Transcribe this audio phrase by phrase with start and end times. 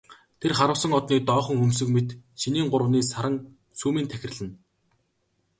[0.41, 2.09] Тэр харвасан одны доохон хөмсөг мэт
[2.41, 3.35] шинийн гуравны саран
[3.79, 4.53] сүүмийн тахирлана.